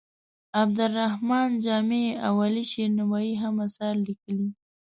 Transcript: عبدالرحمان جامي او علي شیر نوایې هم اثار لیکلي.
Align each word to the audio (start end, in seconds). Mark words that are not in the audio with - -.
عبدالرحمان 0.61 1.49
جامي 1.65 2.05
او 2.25 2.33
علي 2.45 2.63
شیر 2.71 2.89
نوایې 2.99 3.33
هم 3.41 3.55
اثار 3.67 3.95
لیکلي. 4.07 4.49